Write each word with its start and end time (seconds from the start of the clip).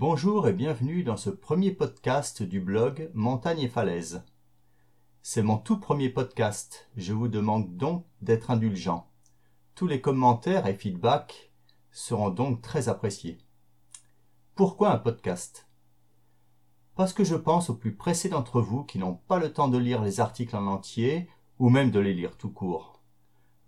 Bonjour 0.00 0.46
et 0.46 0.52
bienvenue 0.52 1.02
dans 1.02 1.16
ce 1.16 1.28
premier 1.28 1.72
podcast 1.72 2.44
du 2.44 2.60
blog 2.60 3.10
Montagne 3.14 3.58
et 3.58 3.68
Falaise. 3.68 4.22
C'est 5.22 5.42
mon 5.42 5.56
tout 5.56 5.80
premier 5.80 6.08
podcast, 6.08 6.88
je 6.96 7.12
vous 7.12 7.26
demande 7.26 7.76
donc 7.76 8.06
d'être 8.22 8.52
indulgent. 8.52 9.10
Tous 9.74 9.88
les 9.88 10.00
commentaires 10.00 10.68
et 10.68 10.74
feedbacks 10.74 11.50
seront 11.90 12.30
donc 12.30 12.62
très 12.62 12.88
appréciés. 12.88 13.38
Pourquoi 14.54 14.92
un 14.92 14.98
podcast? 14.98 15.66
Parce 16.94 17.12
que 17.12 17.24
je 17.24 17.34
pense 17.34 17.68
aux 17.68 17.74
plus 17.74 17.96
pressés 17.96 18.28
d'entre 18.28 18.60
vous 18.60 18.84
qui 18.84 19.00
n'ont 19.00 19.18
pas 19.26 19.40
le 19.40 19.52
temps 19.52 19.66
de 19.66 19.78
lire 19.78 20.00
les 20.00 20.20
articles 20.20 20.54
en 20.54 20.68
entier 20.68 21.28
ou 21.58 21.70
même 21.70 21.90
de 21.90 21.98
les 21.98 22.14
lire 22.14 22.36
tout 22.36 22.50
court. 22.50 23.02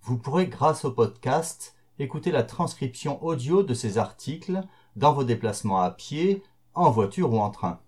Vous 0.03 0.17
pourrez, 0.17 0.47
grâce 0.47 0.85
au 0.85 0.93
podcast, 0.93 1.75
écouter 1.99 2.31
la 2.31 2.45
transcription 2.45 3.21
audio 3.25 3.65
de 3.65 3.75
ces 3.75 3.99
articles 3.99 4.63
dans 4.97 5.13
vos 5.13 5.25
déplacements 5.25 5.81
à 5.81 5.91
pied, 5.91 6.43
en 6.75 6.91
voiture 6.91 7.33
ou 7.33 7.39
en 7.41 7.51
train. 7.51 7.81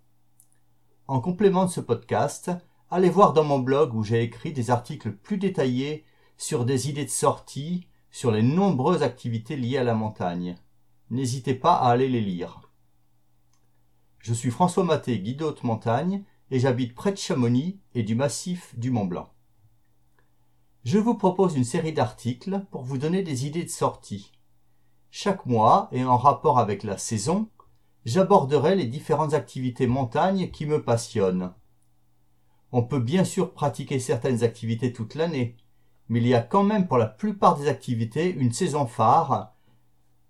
En 1.09 1.21
complément 1.21 1.65
de 1.65 1.71
ce 1.71 1.81
podcast, 1.81 2.51
allez 2.91 3.11
voir 3.11 3.33
dans 3.33 3.45
mon 3.45 3.59
blog 3.59 3.95
où 3.95 4.03
j'ai 4.03 4.23
écrit 4.23 4.53
des 4.53 4.71
articles 4.71 5.13
plus 5.13 5.39
détaillés 5.39 6.05
sur 6.37 6.65
des 6.65 6.89
idées 6.89 7.05
de 7.05 7.11
sortie, 7.11 7.87
sur 8.11 8.31
les 8.31 8.43
nombreuses 8.43 9.03
activités 9.03 9.57
liées 9.57 9.79
à 9.79 9.85
la 9.85 9.95
montagne. 9.95 10.57
N'hésitez 11.11 11.55
pas 11.55 11.75
à 11.75 11.91
aller 11.91 12.09
les 12.09 12.21
lire. 12.21 12.61
Je 14.19 14.35
suis 14.35 14.51
François 14.51 14.85
Maté, 14.85 15.19
guide 15.19 15.41
de 15.41 15.55
montagne, 15.65 16.25
et 16.51 16.61
j'habite 16.61 16.95
près 16.95 17.13
de 17.13 17.19
Chamonix 17.19 17.81
et 17.95 18.03
du 18.03 18.15
massif 18.15 18.79
du 18.79 18.91
Mont 18.91 19.07
Blanc. 19.07 19.33
Je 20.85 20.99
vous 20.99 21.15
propose 21.15 21.57
une 21.57 21.65
série 21.65 21.93
d'articles 21.93 22.65
pour 22.71 22.83
vous 22.83 22.99
donner 22.99 23.23
des 23.23 23.47
idées 23.47 23.65
de 23.65 23.69
sortie. 23.69 24.33
Chaque 25.15 25.45
mois, 25.45 25.91
et 25.93 26.03
en 26.05 26.17
rapport 26.17 26.59
avec 26.59 26.85
la 26.85 26.97
saison, 26.97 27.51
j'aborderai 28.07 28.77
les 28.77 28.87
différentes 28.87 29.35
activités 29.35 29.87
montagne 29.87 30.51
qui 30.51 30.65
me 30.65 30.83
passionnent. 30.83 31.53
On 32.73 32.83
peut 32.83 32.99
bien 32.99 33.23
sûr 33.23 33.53
pratiquer 33.53 33.99
certaines 33.99 34.43
activités 34.43 34.95
toute 34.95 35.15
l'année, 35.15 35.59
mais 36.09 36.21
il 36.21 36.27
y 36.27 36.35
a 36.35 36.41
quand 36.41 36.63
même 36.63 36.89
pour 36.89 36.97
la 36.97 37.05
plupart 37.05 37.59
des 37.59 37.69
activités 37.69 38.31
une 38.31 38.55
saison 38.55 38.87
phare. 38.87 39.53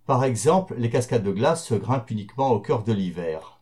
Par 0.04 0.24
exemple, 0.24 0.74
les 0.76 0.90
cascades 0.90 1.22
de 1.22 1.30
glace 1.30 1.64
se 1.64 1.74
grimpent 1.74 2.10
uniquement 2.10 2.50
au 2.50 2.58
cœur 2.58 2.82
de 2.82 2.92
l'hiver. 2.92 3.60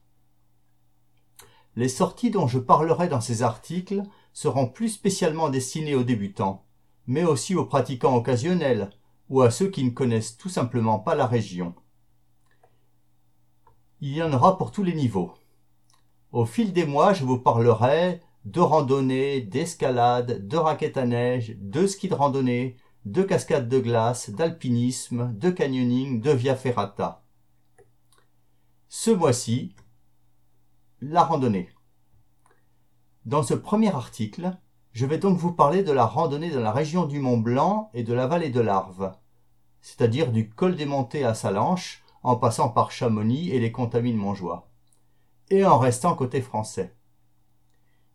Les 1.77 1.91
sorties 1.91 2.31
dont 2.31 2.47
je 2.47 2.59
parlerai 2.59 3.09
dans 3.09 3.21
ces 3.21 3.43
articles 3.43 4.03
seront 4.33 4.69
plus 4.69 4.89
spécialement 4.89 5.51
destinées 5.51 5.95
aux 5.95 6.03
débutants 6.03 6.65
mais 7.11 7.25
aussi 7.25 7.57
aux 7.57 7.65
pratiquants 7.65 8.15
occasionnels 8.15 8.91
ou 9.31 9.43
à 9.43 9.51
ceux 9.51 9.69
qui 9.69 9.85
ne 9.85 9.91
connaissent 9.91 10.37
tout 10.37 10.49
simplement 10.49 10.99
pas 10.99 11.15
la 11.15 11.27
région. 11.27 11.75
Il 14.01 14.13
y 14.13 14.23
en 14.23 14.33
aura 14.33 14.59
pour 14.59 14.73
tous 14.73 14.83
les 14.83 14.95
niveaux. 14.95 15.33
Au 16.33 16.45
fil 16.45 16.73
des 16.73 16.85
mois, 16.85 17.13
je 17.13 17.25
vous 17.25 17.39
parlerai 17.39 18.21
de 18.45 18.61
randonnée, 18.61 19.41
d'escalade, 19.41 20.47
de 20.47 20.57
raquettes 20.57 20.97
à 20.97 21.07
neige, 21.07 21.57
de 21.61 21.87
ski 21.87 22.09
de 22.09 22.15
randonnée, 22.15 22.77
de 23.05 23.23
cascade 23.23 23.69
de 23.69 23.79
glace, 23.79 24.31
d'alpinisme, 24.31 25.33
de 25.35 25.51
canyoning, 25.51 26.21
de 26.21 26.31
via 26.31 26.57
ferrata. 26.57 27.23
Ce 28.89 29.11
mois-ci, 29.11 29.75
la 31.01 31.23
randonnée. 31.23 31.71
Dans 33.27 33.43
ce 33.43 33.55
premier 33.55 33.95
article, 33.95 34.57
je 34.93 35.07
vais 35.07 35.19
donc 35.19 35.39
vous 35.39 35.53
parler 35.53 35.83
de 35.83 35.93
la 35.93 36.05
randonnée 36.05 36.51
dans 36.51 36.61
la 36.61 36.73
région 36.73 37.07
du 37.07 37.21
Mont 37.21 37.39
Blanc 37.39 37.91
et 37.95 38.03
de 38.03 38.13
la 38.13 38.27
vallée 38.27 38.51
de 38.51 38.61
l'Arve, 38.61 39.13
c'est-à-dire 39.81 40.33
du 40.33 40.51
col 40.51 40.77
des 40.77 40.87
Montées 40.87 41.25
à 41.25 41.35
Salanches, 41.35 42.03
en 42.23 42.37
passant 42.37 42.69
par 42.69 42.93
Chamonix 42.93 43.51
et 43.51 43.61
les 43.61 43.73
contamines 43.73 44.17
Montjoie, 44.17 44.69
et 45.49 45.65
en 45.65 45.79
restant 45.79 46.15
côté 46.15 46.41
français. 46.41 46.95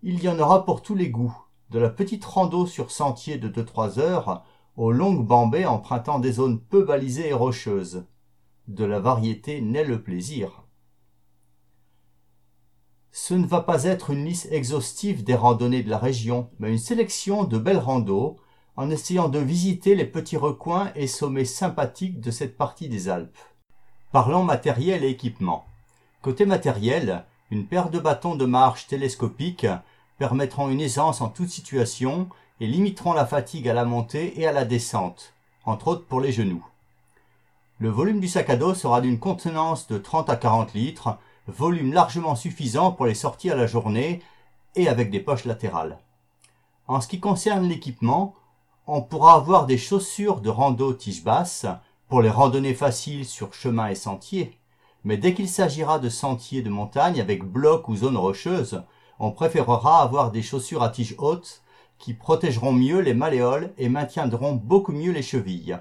Il 0.03 0.23
y 0.23 0.29
en 0.29 0.39
aura 0.39 0.65
pour 0.65 0.81
tous 0.81 0.95
les 0.95 1.09
goûts, 1.09 1.35
de 1.71 1.79
la 1.79 1.89
petite 1.89 2.23
rando 2.23 2.65
sur 2.65 2.91
sentier 2.91 3.37
de 3.37 3.49
2-3 3.49 3.99
heures 3.99 4.43
aux 4.77 4.91
longues 4.91 5.25
bambées 5.25 5.65
empruntant 5.65 6.19
des 6.19 6.33
zones 6.33 6.59
peu 6.59 6.83
balisées 6.83 7.29
et 7.29 7.33
rocheuses. 7.33 8.05
De 8.67 8.85
la 8.85 8.99
variété 8.99 9.61
naît 9.61 9.83
le 9.83 10.03
plaisir 10.03 10.65
ce 13.17 13.33
ne 13.33 13.47
va 13.47 13.61
pas 13.61 13.85
être 13.85 14.09
une 14.09 14.25
liste 14.25 14.51
exhaustive 14.51 15.23
des 15.23 15.35
randonnées 15.35 15.83
de 15.83 15.89
la 15.89 15.97
région, 15.97 16.49
mais 16.59 16.69
une 16.69 16.77
sélection 16.77 17.45
de 17.45 17.57
belles 17.57 17.77
randos, 17.77 18.35
en 18.77 18.89
essayant 18.89 19.29
de 19.29 19.39
visiter 19.39 19.95
les 19.95 20.05
petits 20.05 20.37
recoins 20.37 20.91
et 20.95 21.07
sommets 21.07 21.45
sympathiques 21.45 22.19
de 22.19 22.31
cette 22.31 22.57
partie 22.57 22.89
des 22.89 23.09
Alpes. 23.09 23.37
Parlons 24.11 24.43
matériel 24.43 25.03
et 25.03 25.09
équipement. 25.09 25.65
Côté 26.21 26.45
matériel, 26.45 27.25
une 27.51 27.65
paire 27.65 27.89
de 27.89 27.99
bâtons 27.99 28.35
de 28.35 28.45
marche 28.45 28.87
télescopiques 28.87 29.67
permettront 30.17 30.69
une 30.69 30.81
aisance 30.81 31.21
en 31.21 31.29
toute 31.29 31.49
situation 31.49 32.29
et 32.59 32.67
limiteront 32.67 33.13
la 33.13 33.25
fatigue 33.25 33.67
à 33.67 33.73
la 33.73 33.85
montée 33.85 34.39
et 34.39 34.47
à 34.47 34.51
la 34.51 34.65
descente, 34.65 35.33
entre 35.65 35.89
autres 35.89 36.05
pour 36.05 36.21
les 36.21 36.31
genoux. 36.31 36.65
Le 37.79 37.89
volume 37.89 38.21
du 38.21 38.27
sac 38.27 38.49
à 38.49 38.55
dos 38.55 38.73
sera 38.73 39.01
d'une 39.01 39.19
contenance 39.19 39.87
de 39.87 39.97
30 39.97 40.29
à 40.29 40.37
40 40.37 40.73
litres, 40.73 41.17
volume 41.47 41.93
largement 41.93 42.35
suffisant 42.35 42.91
pour 42.91 43.05
les 43.05 43.13
sorties 43.13 43.51
à 43.51 43.55
la 43.55 43.67
journée 43.67 44.21
et 44.75 44.87
avec 44.87 45.11
des 45.11 45.19
poches 45.19 45.45
latérales. 45.45 45.99
En 46.87 47.01
ce 47.01 47.07
qui 47.07 47.19
concerne 47.19 47.67
l'équipement, 47.67 48.33
on 48.87 49.01
pourra 49.01 49.35
avoir 49.35 49.65
des 49.65 49.77
chaussures 49.77 50.41
de 50.41 50.49
rando 50.49 50.93
tige 50.93 51.23
basse 51.23 51.65
pour 52.07 52.21
les 52.21 52.29
randonnées 52.29 52.73
faciles 52.73 53.25
sur 53.25 53.53
chemin 53.53 53.87
et 53.87 53.95
sentiers, 53.95 54.57
mais 55.03 55.17
dès 55.17 55.33
qu'il 55.33 55.49
s'agira 55.49 55.99
de 55.99 56.09
sentiers 56.09 56.61
de 56.61 56.69
montagne 56.69 57.19
avec 57.19 57.43
blocs 57.43 57.87
ou 57.87 57.95
zones 57.95 58.17
rocheuses, 58.17 58.83
on 59.19 59.31
préférera 59.31 60.01
avoir 60.01 60.31
des 60.31 60.41
chaussures 60.41 60.83
à 60.83 60.89
tige 60.89 61.15
haute 61.17 61.63
qui 61.97 62.13
protégeront 62.13 62.73
mieux 62.73 62.99
les 62.99 63.13
malléoles 63.13 63.73
et 63.77 63.89
maintiendront 63.89 64.53
beaucoup 64.53 64.91
mieux 64.91 65.11
les 65.11 65.21
chevilles. 65.21 65.79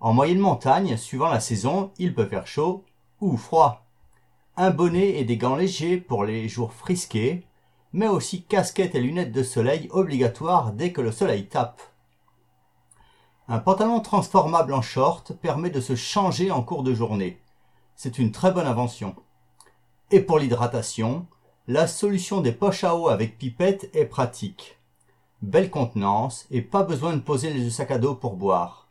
En 0.00 0.12
moyenne 0.12 0.40
montagne, 0.40 0.96
suivant 0.96 1.28
la 1.28 1.40
saison, 1.40 1.90
il 1.98 2.14
peut 2.14 2.26
faire 2.26 2.46
chaud 2.46 2.84
ou 3.20 3.36
froid 3.36 3.84
un 4.56 4.70
bonnet 4.70 5.18
et 5.18 5.24
des 5.24 5.38
gants 5.38 5.56
légers 5.56 5.96
pour 5.96 6.24
les 6.24 6.48
jours 6.48 6.72
frisqués, 6.74 7.46
mais 7.92 8.08
aussi 8.08 8.42
casquette 8.42 8.94
et 8.94 9.00
lunettes 9.00 9.32
de 9.32 9.42
soleil 9.42 9.88
obligatoires 9.90 10.72
dès 10.72 10.92
que 10.92 11.00
le 11.00 11.12
soleil 11.12 11.46
tape. 11.46 11.82
Un 13.48 13.58
pantalon 13.58 14.00
transformable 14.00 14.72
en 14.72 14.82
short 14.82 15.32
permet 15.34 15.70
de 15.70 15.80
se 15.80 15.94
changer 15.94 16.50
en 16.50 16.62
cours 16.62 16.82
de 16.82 16.94
journée. 16.94 17.40
C'est 17.96 18.18
une 18.18 18.32
très 18.32 18.52
bonne 18.52 18.66
invention. 18.66 19.14
Et 20.10 20.20
pour 20.20 20.38
l'hydratation, 20.38 21.26
la 21.68 21.86
solution 21.86 22.40
des 22.40 22.52
poches 22.52 22.84
à 22.84 22.96
eau 22.96 23.08
avec 23.08 23.38
pipette 23.38 23.90
est 23.94 24.06
pratique. 24.06 24.78
Belle 25.42 25.70
contenance 25.70 26.46
et 26.50 26.62
pas 26.62 26.82
besoin 26.82 27.14
de 27.14 27.20
poser 27.20 27.52
les 27.52 27.68
sacs 27.70 27.90
à 27.90 27.98
dos 27.98 28.14
pour 28.14 28.36
boire. 28.36 28.88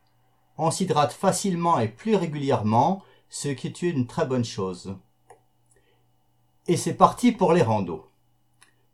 On 0.57 0.69
s'hydrate 0.69 1.13
facilement 1.13 1.79
et 1.79 1.87
plus 1.87 2.15
régulièrement, 2.15 3.03
ce 3.29 3.47
qui 3.47 3.67
est 3.67 3.81
une 3.81 4.05
très 4.05 4.25
bonne 4.25 4.45
chose. 4.45 4.95
Et 6.67 6.77
c'est 6.77 6.93
parti 6.93 7.31
pour 7.31 7.53
les 7.53 7.63
randos. 7.63 8.10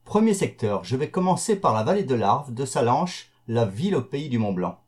Premier 0.07 0.33
secteur, 0.33 0.85
je 0.85 0.95
vais 0.95 1.09
commencer 1.09 1.57
par 1.57 1.73
la 1.73 1.83
vallée 1.83 2.05
de 2.05 2.15
l'Arve, 2.15 2.53
de 2.53 2.63
Salanches, 2.63 3.29
la 3.49 3.65
ville 3.65 3.93
au 3.93 4.01
pays 4.01 4.29
du 4.29 4.39
Mont 4.39 4.53
Blanc. 4.53 4.79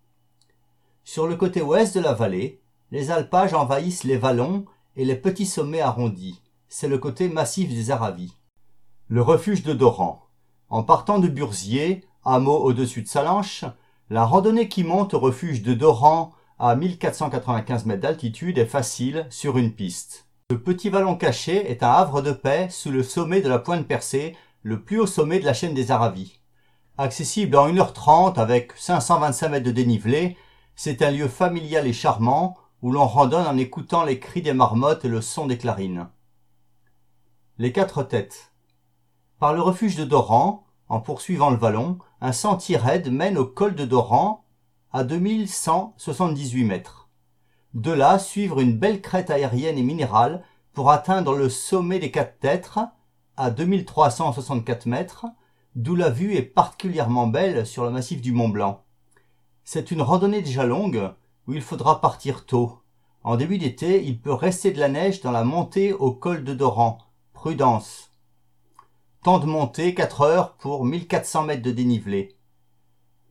Sur 1.03 1.27
le 1.27 1.35
côté 1.35 1.61
ouest 1.61 1.93
de 1.93 1.99
la 1.99 2.13
vallée, 2.13 2.61
les 2.91 3.11
alpages 3.11 3.53
envahissent 3.53 4.05
les 4.05 4.15
vallons 4.15 4.63
et 4.95 5.03
les 5.03 5.17
petits 5.17 5.45
sommets 5.45 5.81
arrondis. 5.81 6.41
C'est 6.69 6.87
le 6.87 6.97
côté 6.97 7.27
massif 7.27 7.67
des 7.67 7.91
Aravis. 7.91 8.33
Le 9.09 9.21
refuge 9.21 9.61
de 9.63 9.73
Doran. 9.73 10.25
En 10.69 10.83
partant 10.83 11.19
de 11.19 11.27
Burzier, 11.27 12.05
hameau 12.23 12.55
au-dessus 12.55 13.01
de 13.01 13.09
Salanches, 13.09 13.65
la 14.09 14.23
randonnée 14.23 14.69
qui 14.69 14.85
monte 14.85 15.13
au 15.13 15.19
refuge 15.19 15.63
de 15.63 15.73
Doran 15.73 16.31
à 16.59 16.77
1495 16.77 17.85
mètres 17.85 18.03
d'altitude 18.03 18.57
est 18.57 18.65
facile 18.65 19.27
sur 19.29 19.57
une 19.57 19.73
piste. 19.73 20.27
Ce 20.49 20.55
petit 20.55 20.89
vallon 20.89 21.15
caché 21.15 21.69
est 21.69 21.83
un 21.83 21.91
havre 21.91 22.21
de 22.21 22.31
paix 22.31 22.69
sous 22.71 22.89
le 22.89 23.03
sommet 23.03 23.41
de 23.41 23.49
la 23.49 23.59
pointe 23.59 23.85
percée, 23.85 24.35
le 24.63 24.81
plus 24.81 24.99
haut 24.99 25.07
sommet 25.07 25.39
de 25.39 25.45
la 25.45 25.53
chaîne 25.53 25.73
des 25.73 25.91
Aravis. 25.91 26.39
Accessible 26.97 27.55
en 27.55 27.69
1h30 27.69 28.39
avec 28.39 28.73
525 28.75 29.49
mètres 29.49 29.65
de 29.65 29.71
dénivelé, 29.71 30.37
c'est 30.75 31.01
un 31.01 31.11
lieu 31.11 31.27
familial 31.27 31.87
et 31.87 31.93
charmant 31.93 32.57
où 32.81 32.91
l'on 32.91 33.07
randonne 33.07 33.47
en 33.47 33.57
écoutant 33.57 34.03
les 34.03 34.19
cris 34.19 34.41
des 34.41 34.53
marmottes 34.53 35.05
et 35.05 35.09
le 35.09 35.21
son 35.21 35.47
des 35.47 35.57
clarines. 35.57 36.07
Les 37.57 37.71
quatre 37.71 38.03
têtes. 38.03 38.53
Par 39.39 39.53
le 39.53 39.61
refuge 39.61 39.95
de 39.95 40.05
Doran, 40.05 40.65
en 40.87 40.99
poursuivant 40.99 41.49
le 41.49 41.57
vallon, 41.57 41.99
un 42.19 42.31
sentier 42.31 42.77
raide 42.77 43.11
mène 43.11 43.37
au 43.37 43.45
col 43.45 43.75
de 43.75 43.85
Doran 43.85 44.45
à 44.91 45.03
2178 45.03 46.63
mètres. 46.63 47.09
De 47.73 47.91
là 47.91 48.17
suivre 48.17 48.59
une 48.59 48.77
belle 48.77 49.01
crête 49.01 49.29
aérienne 49.29 49.77
et 49.77 49.83
minérale 49.83 50.43
pour 50.73 50.91
atteindre 50.91 51.35
le 51.35 51.49
sommet 51.49 51.99
des 51.99 52.11
quatre 52.11 52.39
têtres 52.39 52.79
à 53.39 53.51
2364 53.51 54.85
mètres, 54.85 55.25
d'où 55.73 55.95
la 55.95 56.09
vue 56.09 56.35
est 56.35 56.41
particulièrement 56.41 57.25
belle 57.25 57.65
sur 57.65 57.85
le 57.85 57.89
massif 57.89 58.19
du 58.21 58.33
Mont 58.33 58.49
Blanc. 58.49 58.83
C'est 59.63 59.91
une 59.91 60.01
randonnée 60.01 60.41
déjà 60.41 60.65
longue 60.65 61.09
où 61.47 61.53
il 61.53 61.61
faudra 61.61 62.01
partir 62.01 62.45
tôt, 62.45 62.79
En 63.23 63.37
début 63.37 63.57
d'été, 63.57 64.03
il 64.03 64.19
peut 64.19 64.33
rester 64.33 64.71
de 64.71 64.79
la 64.79 64.89
neige 64.89 65.21
dans 65.21 65.31
la 65.31 65.45
montée 65.45 65.93
au 65.93 66.11
col 66.11 66.43
de 66.43 66.53
Doran. 66.53 66.97
Prudence. 67.33 68.11
Temps 69.23 69.39
de 69.39 69.45
montée 69.45 69.93
4 69.93 70.21
heures 70.21 70.57
pour 70.57 70.83
1400 70.83 71.43
mètres 71.43 71.63
de 71.63 71.71
dénivelé. 71.71 72.35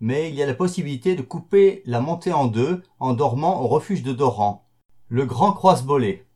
Mais 0.00 0.30
il 0.30 0.34
y 0.34 0.42
a 0.42 0.46
la 0.46 0.54
possibilité 0.54 1.16
de 1.16 1.22
couper 1.22 1.82
la 1.84 2.00
montée 2.00 2.32
en 2.32 2.46
deux 2.46 2.82
en 2.98 3.12
dormant 3.12 3.60
au 3.62 3.66
refuge 3.66 4.02
de 4.02 4.14
Doran. 4.14 4.66
Le 5.08 5.26
Grand 5.26 5.52
Croise-Bolé. 5.52 6.27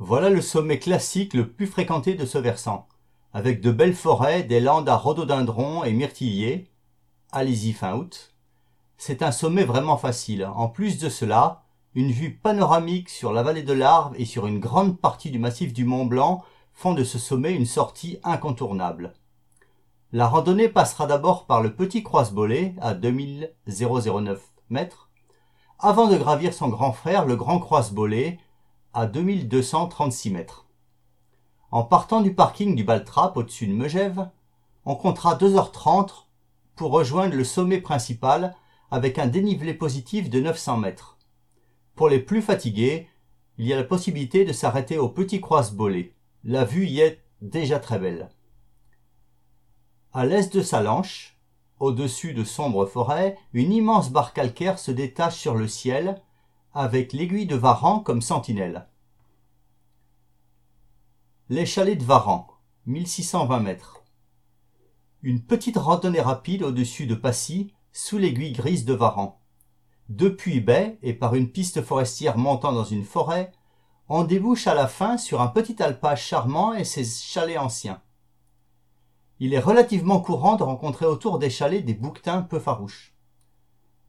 Voilà 0.00 0.30
le 0.30 0.40
sommet 0.40 0.78
classique 0.78 1.34
le 1.34 1.48
plus 1.48 1.66
fréquenté 1.66 2.14
de 2.14 2.24
ce 2.24 2.38
versant, 2.38 2.86
avec 3.32 3.60
de 3.60 3.72
belles 3.72 3.96
forêts, 3.96 4.44
des 4.44 4.60
landes 4.60 4.88
à 4.88 4.96
rhododendrons 4.96 5.82
et 5.82 5.92
myrtilliers. 5.92 6.70
Allez-y 7.32 7.72
fin 7.72 7.96
août. 7.96 8.32
C'est 8.96 9.22
un 9.22 9.32
sommet 9.32 9.64
vraiment 9.64 9.96
facile. 9.96 10.48
En 10.54 10.68
plus 10.68 10.98
de 10.98 11.08
cela, 11.08 11.64
une 11.96 12.12
vue 12.12 12.32
panoramique 12.32 13.08
sur 13.08 13.32
la 13.32 13.42
vallée 13.42 13.64
de 13.64 13.72
l'Arve 13.72 14.14
et 14.16 14.24
sur 14.24 14.46
une 14.46 14.60
grande 14.60 15.00
partie 15.00 15.32
du 15.32 15.40
massif 15.40 15.72
du 15.72 15.84
Mont 15.84 16.06
Blanc 16.06 16.44
font 16.72 16.94
de 16.94 17.02
ce 17.02 17.18
sommet 17.18 17.52
une 17.52 17.66
sortie 17.66 18.20
incontournable. 18.22 19.14
La 20.12 20.28
randonnée 20.28 20.68
passera 20.68 21.08
d'abord 21.08 21.44
par 21.46 21.60
le 21.60 21.74
petit 21.74 22.04
Croise-Bolé 22.04 22.76
à 22.80 22.94
2009 22.94 24.40
mètres, 24.70 25.10
avant 25.80 26.06
de 26.06 26.16
gravir 26.16 26.54
son 26.54 26.68
grand 26.68 26.92
frère 26.92 27.26
le 27.26 27.34
Grand 27.34 27.58
Croise-Bolé 27.58 28.38
à 28.98 29.06
2236 29.06 30.30
mètres. 30.30 30.66
En 31.70 31.84
partant 31.84 32.20
du 32.20 32.34
parking 32.34 32.74
du 32.74 32.82
Baltrap 32.82 33.36
au-dessus 33.36 33.68
de 33.68 33.72
Megève, 33.72 34.28
on 34.84 34.96
comptera 34.96 35.36
2h30 35.36 36.24
pour 36.74 36.90
rejoindre 36.90 37.36
le 37.36 37.44
sommet 37.44 37.80
principal 37.80 38.56
avec 38.90 39.20
un 39.20 39.28
dénivelé 39.28 39.72
positif 39.72 40.28
de 40.28 40.40
900 40.40 40.78
mètres. 40.78 41.16
Pour 41.94 42.08
les 42.08 42.18
plus 42.18 42.42
fatigués, 42.42 43.06
il 43.56 43.68
y 43.68 43.72
a 43.72 43.76
la 43.76 43.84
possibilité 43.84 44.44
de 44.44 44.52
s'arrêter 44.52 44.98
au 44.98 45.08
petit 45.08 45.40
Croise-Bolé. 45.40 46.12
La 46.42 46.64
vue 46.64 46.88
y 46.88 46.98
est 46.98 47.22
déjà 47.40 47.78
très 47.78 48.00
belle. 48.00 48.28
À 50.12 50.26
l'est 50.26 50.52
de 50.52 50.60
Salanche, 50.60 51.38
au-dessus 51.78 52.34
de 52.34 52.42
sombres 52.42 52.86
forêts, 52.86 53.38
une 53.52 53.70
immense 53.70 54.10
barre 54.10 54.32
calcaire 54.32 54.80
se 54.80 54.90
détache 54.90 55.36
sur 55.36 55.54
le 55.54 55.68
ciel, 55.68 56.20
avec 56.74 57.12
l'aiguille 57.12 57.46
de 57.46 57.56
Varan 57.56 58.00
comme 58.00 58.22
sentinelle. 58.22 58.86
Les 61.48 61.64
chalets 61.64 61.98
de 61.98 62.04
Varan, 62.04 62.46
1620 62.86 63.60
mètres. 63.60 64.02
Une 65.22 65.42
petite 65.42 65.78
randonnée 65.78 66.20
rapide 66.20 66.62
au-dessus 66.62 67.06
de 67.06 67.14
Passy, 67.14 67.72
sous 67.92 68.18
l'aiguille 68.18 68.52
grise 68.52 68.84
de 68.84 68.92
Varan. 68.92 69.40
Depuis 70.08 70.60
baie 70.60 70.98
et 71.02 71.14
par 71.14 71.34
une 71.34 71.50
piste 71.50 71.82
forestière 71.82 72.36
montant 72.36 72.72
dans 72.72 72.84
une 72.84 73.04
forêt, 73.04 73.52
on 74.08 74.24
débouche 74.24 74.66
à 74.66 74.74
la 74.74 74.86
fin 74.86 75.18
sur 75.18 75.40
un 75.40 75.48
petit 75.48 75.82
alpage 75.82 76.24
charmant 76.24 76.74
et 76.74 76.84
ses 76.84 77.04
chalets 77.04 77.58
anciens. 77.58 78.00
Il 79.40 79.54
est 79.54 79.58
relativement 79.58 80.20
courant 80.20 80.56
de 80.56 80.62
rencontrer 80.62 81.06
autour 81.06 81.38
des 81.38 81.50
chalets 81.50 81.84
des 81.84 81.94
bouquetins 81.94 82.42
peu 82.42 82.58
farouches. 82.58 83.14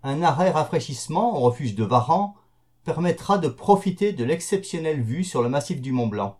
Un 0.03 0.23
arrêt 0.23 0.51
rafraîchissement 0.51 1.38
au 1.38 1.39
refuge 1.41 1.75
de 1.75 1.83
Varan 1.83 2.35
permettra 2.83 3.37
de 3.37 3.47
profiter 3.47 4.13
de 4.13 4.23
l'exceptionnelle 4.23 5.01
vue 5.01 5.23
sur 5.23 5.41
le 5.41 5.49
massif 5.49 5.81
du 5.81 5.91
Mont 5.91 6.07
Blanc. 6.07 6.39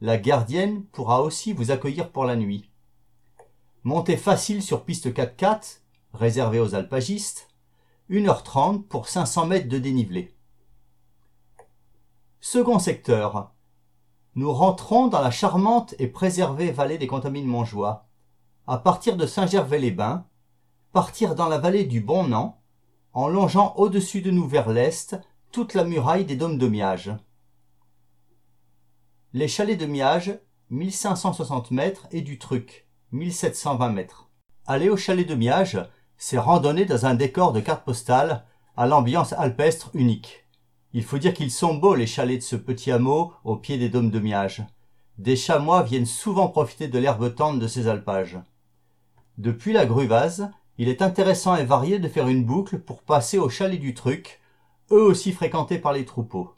La 0.00 0.16
gardienne 0.16 0.84
pourra 0.92 1.22
aussi 1.22 1.52
vous 1.52 1.70
accueillir 1.70 2.10
pour 2.10 2.24
la 2.24 2.36
nuit. 2.36 2.70
Montée 3.84 4.16
facile 4.16 4.62
sur 4.62 4.84
piste 4.84 5.12
4x4, 5.12 5.80
réservée 6.12 6.60
aux 6.60 6.74
alpagistes, 6.74 7.48
1h30 8.10 8.82
pour 8.84 9.08
500 9.08 9.46
mètres 9.46 9.68
de 9.68 9.78
dénivelé. 9.78 10.34
Second 12.40 12.78
secteur. 12.78 13.52
Nous 14.34 14.52
rentrons 14.52 15.08
dans 15.08 15.20
la 15.20 15.30
charmante 15.30 15.94
et 15.98 16.06
préservée 16.06 16.72
vallée 16.72 16.98
des 16.98 17.06
Contamines 17.06 17.46
Montjoie. 17.46 18.06
À 18.66 18.78
partir 18.78 19.16
de 19.16 19.26
Saint-Gervais-les-Bains, 19.26 20.24
partir 20.92 21.34
dans 21.34 21.48
la 21.48 21.58
vallée 21.58 21.84
du 21.84 22.00
Bon-Nan, 22.00 22.52
en 23.12 23.28
longeant 23.28 23.74
au-dessus 23.76 24.22
de 24.22 24.30
nous 24.30 24.46
vers 24.46 24.70
l'est 24.70 25.16
toute 25.52 25.74
la 25.74 25.82
muraille 25.82 26.24
des 26.24 26.36
dômes 26.36 26.58
de 26.58 26.68
Miage. 26.68 27.10
Les 29.32 29.48
chalets 29.48 29.78
de 29.78 29.86
Miage, 29.86 30.38
1560 30.70 31.72
mètres, 31.72 32.06
et 32.12 32.20
du 32.20 32.38
Truc, 32.38 32.86
1720 33.10 33.88
mètres. 33.90 34.30
Aller 34.66 34.88
au 34.88 34.96
chalet 34.96 35.26
de 35.26 35.34
Miage, 35.34 35.84
c'est 36.16 36.38
randonner 36.38 36.84
dans 36.84 37.04
un 37.04 37.14
décor 37.14 37.52
de 37.52 37.58
carte 37.58 37.84
postale 37.84 38.44
à 38.76 38.86
l'ambiance 38.86 39.32
alpestre 39.32 39.90
unique. 39.94 40.46
Il 40.92 41.02
faut 41.02 41.18
dire 41.18 41.34
qu'ils 41.34 41.50
sont 41.50 41.74
beaux 41.74 41.96
les 41.96 42.06
chalets 42.06 42.38
de 42.38 42.44
ce 42.44 42.56
petit 42.56 42.92
hameau 42.92 43.32
au 43.42 43.56
pied 43.56 43.76
des 43.76 43.88
dômes 43.88 44.10
de 44.10 44.20
Miage. 44.20 44.62
Des 45.18 45.34
chamois 45.34 45.82
viennent 45.82 46.06
souvent 46.06 46.46
profiter 46.46 46.86
de 46.86 46.98
l'herbe 47.00 47.34
tendre 47.34 47.58
de 47.58 47.66
ces 47.66 47.88
alpages. 47.88 48.38
Depuis 49.36 49.72
la 49.72 49.84
Gruvase, 49.84 50.48
il 50.78 50.88
est 50.88 51.02
intéressant 51.02 51.56
et 51.56 51.64
varié 51.64 51.98
de 51.98 52.08
faire 52.08 52.28
une 52.28 52.44
boucle 52.44 52.78
pour 52.78 53.02
passer 53.02 53.38
au 53.38 53.48
chalet 53.48 53.80
du 53.80 53.94
Truc, 53.94 54.39
eux 54.90 55.02
aussi 55.02 55.32
fréquentés 55.32 55.78
par 55.78 55.92
les 55.92 56.04
troupeaux. 56.04 56.54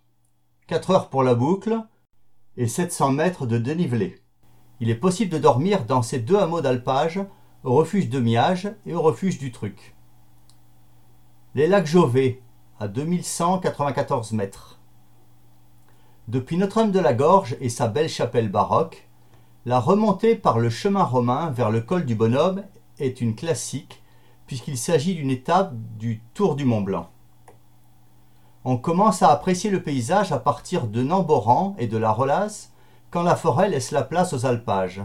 Quatre 0.67 0.91
heures 0.91 1.09
pour 1.11 1.23
la 1.23 1.35
boucle 1.35 1.79
et 2.57 2.67
700 2.67 3.13
mètres 3.13 3.47
de 3.47 3.59
dénivelé. 3.59 4.23
Il 4.81 4.91
est 4.91 4.97
possible 4.97 5.31
de 5.31 5.39
dormir 5.39 5.85
dans 5.85 6.03
ces 6.03 6.19
deux 6.19 6.37
hameaux 6.37 6.61
d'alpage, 6.61 7.21
au 7.65 7.75
refuge 7.75 8.09
de 8.09 8.21
Miage 8.21 8.75
et 8.87 8.95
au 8.95 9.03
refuge 9.03 9.39
du 9.39 9.53
Truc. 9.53 9.95
Les 11.55 11.67
lacs 11.67 11.87
Jovet, 11.87 12.41
à 12.81 12.89
2194 12.89 14.33
mètres. 14.33 14.81
Depuis 16.29 16.57
Notre-Dame 16.57 16.93
de 16.93 16.99
la 16.99 17.15
Gorge 17.15 17.57
et 17.61 17.69
sa 17.69 17.89
belle 17.89 18.09
chapelle 18.09 18.49
baroque, 18.49 19.09
la 19.67 19.79
remontée 19.79 20.35
par 20.35 20.59
le 20.59 20.71
chemin 20.71 21.05
romain 21.05 21.51
vers 21.51 21.71
le 21.71 21.81
col 21.81 22.05
du 22.05 22.15
Bonhomme 22.15 22.65
est 22.99 23.21
une 23.21 23.35
classique 23.35 24.03
puisqu'il 24.47 24.77
s'agit 24.77 25.15
d'une 25.15 25.31
étape 25.31 25.75
du 25.99 26.21
Tour 26.35 26.57
du 26.57 26.65
Mont 26.65 26.81
Blanc. 26.81 27.09
On 28.65 28.77
commence 28.77 29.23
à 29.23 29.33
apprécier 29.33 29.71
le 29.71 29.83
paysage 29.83 30.31
à 30.31 30.39
partir 30.39 30.87
de 30.87 31.03
Namboran 31.03 31.75
et 31.79 31.89
de 31.89 31.99
la 31.99 32.13
Rolasse 32.13 32.71
quand 33.11 33.25
la 33.25 33.35
forêt 33.35 33.69
laisse 33.69 33.91
la 33.91 34.05
place 34.05 34.33
aux 34.33 34.47
alpages. 34.47 35.03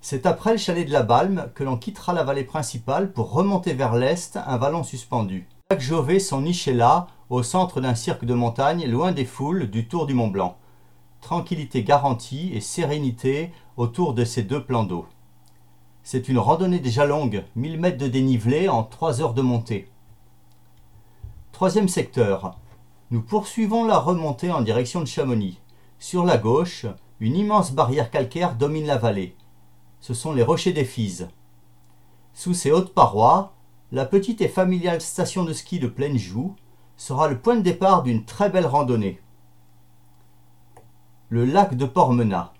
C'est 0.00 0.24
après 0.24 0.52
le 0.52 0.56
chalet 0.56 0.86
de 0.86 0.92
la 0.92 1.02
Balme 1.02 1.50
que 1.54 1.62
l'on 1.62 1.76
quittera 1.76 2.14
la 2.14 2.24
vallée 2.24 2.44
principale 2.44 3.12
pour 3.12 3.32
remonter 3.32 3.74
vers 3.74 3.94
l'est 3.96 4.38
un 4.46 4.56
vallon 4.56 4.82
suspendu. 4.82 5.46
Jacques 5.70 5.82
Jovet 5.82 6.20
sont 6.20 6.40
nichés 6.40 6.72
là, 6.72 7.06
au 7.28 7.42
centre 7.42 7.82
d'un 7.82 7.94
cirque 7.94 8.24
de 8.24 8.32
montagne, 8.32 8.86
loin 8.86 9.12
des 9.12 9.26
foules 9.26 9.68
du 9.68 9.86
Tour 9.86 10.06
du 10.06 10.14
Mont 10.14 10.28
Blanc. 10.28 10.56
Tranquillité 11.20 11.84
garantie 11.84 12.50
et 12.54 12.62
sérénité 12.62 13.52
autour 13.76 14.14
de 14.14 14.24
ces 14.24 14.42
deux 14.42 14.64
plans 14.64 14.84
d'eau. 14.84 15.04
C'est 16.02 16.30
une 16.30 16.38
randonnée 16.38 16.78
déjà 16.78 17.04
longue, 17.04 17.44
1000 17.56 17.78
mètres 17.78 17.98
de 17.98 18.08
dénivelé 18.08 18.70
en 18.70 18.84
3 18.84 19.20
heures 19.20 19.34
de 19.34 19.42
montée. 19.42 19.90
Troisième 21.52 21.88
secteur. 21.88 22.56
Nous 23.10 23.20
poursuivons 23.20 23.84
la 23.84 23.98
remontée 23.98 24.50
en 24.50 24.62
direction 24.62 25.00
de 25.00 25.06
Chamonix. 25.06 25.60
Sur 25.98 26.24
la 26.24 26.38
gauche, 26.38 26.86
une 27.18 27.36
immense 27.36 27.72
barrière 27.72 28.10
calcaire 28.10 28.54
domine 28.54 28.86
la 28.86 28.96
vallée. 28.96 29.36
Ce 30.00 30.14
sont 30.14 30.32
les 30.32 30.42
rochers 30.42 30.72
des 30.72 30.86
Fises. 30.86 31.28
Sous 32.32 32.54
ces 32.54 32.72
hautes 32.72 32.94
parois, 32.94 33.52
la 33.92 34.06
petite 34.06 34.40
et 34.40 34.48
familiale 34.48 35.02
station 35.02 35.44
de 35.44 35.52
ski 35.52 35.78
de 35.78 35.86
Pleine 35.86 36.16
Joux 36.16 36.54
sera 36.96 37.28
le 37.28 37.38
point 37.38 37.56
de 37.56 37.62
départ 37.62 38.04
d'une 38.04 38.24
très 38.24 38.48
belle 38.48 38.66
randonnée. 38.66 39.20
Le 41.28 41.44
lac 41.44 41.76
de 41.76 41.84
Pormena, 41.84 42.54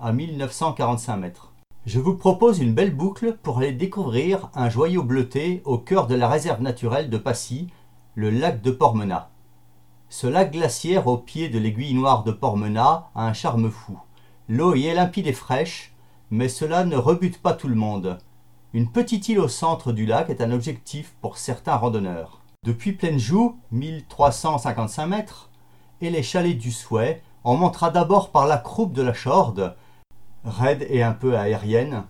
à 0.00 0.12
1945 0.12 1.16
mètres. 1.16 1.52
Je 1.84 2.00
vous 2.00 2.14
propose 2.14 2.60
une 2.60 2.74
belle 2.74 2.94
boucle 2.94 3.36
pour 3.42 3.58
aller 3.58 3.72
découvrir 3.72 4.50
un 4.54 4.70
joyau 4.70 5.02
bleuté 5.02 5.60
au 5.64 5.76
cœur 5.76 6.06
de 6.06 6.14
la 6.14 6.28
réserve 6.28 6.62
naturelle 6.62 7.10
de 7.10 7.18
Passy, 7.18 7.68
le 8.18 8.30
lac 8.30 8.62
de 8.62 8.72
Pormena. 8.72 9.30
Ce 10.08 10.26
lac 10.26 10.50
glaciaire 10.50 11.06
au 11.06 11.18
pied 11.18 11.48
de 11.48 11.56
l'aiguille 11.60 11.94
noire 11.94 12.24
de 12.24 12.32
Pormena 12.32 13.10
a 13.14 13.24
un 13.24 13.32
charme 13.32 13.70
fou. 13.70 13.96
L'eau 14.48 14.74
y 14.74 14.88
est 14.88 14.94
limpide 14.94 15.28
et 15.28 15.32
fraîche, 15.32 15.94
mais 16.32 16.48
cela 16.48 16.84
ne 16.84 16.96
rebute 16.96 17.40
pas 17.40 17.52
tout 17.52 17.68
le 17.68 17.76
monde. 17.76 18.18
Une 18.72 18.90
petite 18.90 19.28
île 19.28 19.38
au 19.38 19.46
centre 19.46 19.92
du 19.92 20.04
lac 20.04 20.30
est 20.30 20.40
un 20.40 20.50
objectif 20.50 21.14
pour 21.20 21.38
certains 21.38 21.76
randonneurs. 21.76 22.40
Depuis 22.64 22.90
Pleine 22.90 23.20
Joux, 23.20 23.56
1355 23.70 25.06
mètres, 25.06 25.48
et 26.00 26.10
les 26.10 26.24
chalets 26.24 26.58
du 26.58 26.72
Souhait, 26.72 27.22
on 27.44 27.56
montera 27.56 27.90
d'abord 27.90 28.32
par 28.32 28.48
la 28.48 28.58
croupe 28.58 28.94
de 28.94 29.02
la 29.02 29.12
Chorde, 29.12 29.76
raide 30.44 30.84
et 30.90 31.04
un 31.04 31.12
peu 31.12 31.38
aérienne, 31.38 32.02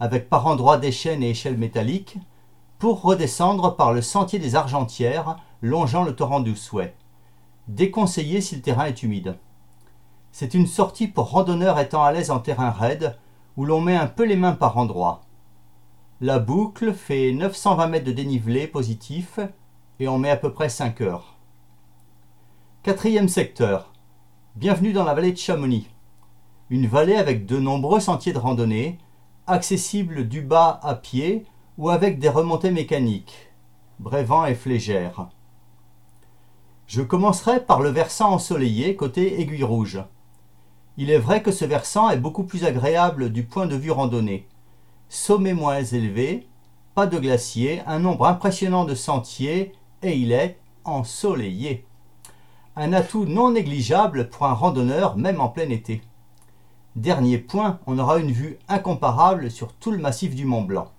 avec 0.00 0.30
par 0.30 0.46
endroits 0.46 0.78
des 0.78 0.92
chaînes 0.92 1.22
et 1.22 1.28
échelles 1.28 1.58
métalliques, 1.58 2.16
pour 2.80 3.02
redescendre 3.02 3.76
par 3.76 3.92
le 3.92 4.00
sentier 4.00 4.38
des 4.38 4.54
Argentières, 4.56 5.36
longeant 5.60 6.02
le 6.02 6.16
torrent 6.16 6.40
du 6.40 6.56
Souhait. 6.56 6.96
Déconseillé 7.68 8.40
si 8.40 8.56
le 8.56 8.62
terrain 8.62 8.86
est 8.86 9.02
humide. 9.02 9.36
C'est 10.32 10.54
une 10.54 10.66
sortie 10.66 11.06
pour 11.06 11.30
randonneurs 11.30 11.78
étant 11.78 12.02
à 12.02 12.10
l'aise 12.10 12.30
en 12.30 12.38
terrain 12.38 12.70
raide, 12.70 13.18
où 13.58 13.66
l'on 13.66 13.82
met 13.82 13.96
un 13.96 14.06
peu 14.06 14.24
les 14.24 14.34
mains 14.34 14.54
par 14.54 14.78
endroits. 14.78 15.20
La 16.22 16.38
boucle 16.38 16.94
fait 16.94 17.32
920 17.32 17.86
mètres 17.86 18.06
de 18.06 18.12
dénivelé 18.12 18.66
positif 18.66 19.40
et 19.98 20.08
on 20.08 20.16
met 20.16 20.30
à 20.30 20.38
peu 20.38 20.50
près 20.50 20.70
5 20.70 21.02
heures. 21.02 21.36
Quatrième 22.82 23.28
secteur. 23.28 23.92
Bienvenue 24.56 24.94
dans 24.94 25.04
la 25.04 25.12
vallée 25.12 25.32
de 25.32 25.38
Chamonix. 25.38 25.86
Une 26.70 26.86
vallée 26.86 27.16
avec 27.16 27.44
de 27.44 27.58
nombreux 27.58 28.00
sentiers 28.00 28.32
de 28.32 28.38
randonnée, 28.38 28.96
accessibles 29.46 30.26
du 30.26 30.40
bas 30.40 30.80
à 30.82 30.94
pied 30.94 31.44
ou 31.80 31.88
avec 31.88 32.18
des 32.18 32.28
remontées 32.28 32.70
mécaniques, 32.70 33.48
Brévent 34.00 34.44
et 34.44 34.54
Flégère. 34.54 35.28
Je 36.86 37.00
commencerai 37.00 37.64
par 37.64 37.80
le 37.80 37.88
versant 37.88 38.32
ensoleillé 38.34 38.96
côté 38.96 39.40
Aiguille 39.40 39.64
Rouge. 39.64 40.04
Il 40.98 41.08
est 41.08 41.16
vrai 41.16 41.42
que 41.42 41.50
ce 41.50 41.64
versant 41.64 42.10
est 42.10 42.18
beaucoup 42.18 42.44
plus 42.44 42.66
agréable 42.66 43.32
du 43.32 43.44
point 43.44 43.64
de 43.64 43.76
vue 43.76 43.92
randonnée. 43.92 44.46
Sommet 45.08 45.54
moins 45.54 45.82
élevé, 45.82 46.46
pas 46.94 47.06
de 47.06 47.18
glacier, 47.18 47.80
un 47.86 47.98
nombre 47.98 48.26
impressionnant 48.26 48.84
de 48.84 48.94
sentiers 48.94 49.72
et 50.02 50.14
il 50.18 50.32
est 50.32 50.58
ensoleillé 50.84 51.86
un 52.76 52.92
atout 52.92 53.24
non 53.24 53.52
négligeable 53.52 54.28
pour 54.28 54.44
un 54.44 54.52
randonneur 54.52 55.16
même 55.16 55.40
en 55.40 55.48
plein 55.48 55.70
été. 55.70 56.02
Dernier 56.94 57.38
point, 57.38 57.78
on 57.86 57.98
aura 57.98 58.18
une 58.18 58.32
vue 58.32 58.58
incomparable 58.68 59.50
sur 59.50 59.72
tout 59.72 59.92
le 59.92 59.98
massif 59.98 60.34
du 60.34 60.44
Mont 60.44 60.62
Blanc. 60.62 60.90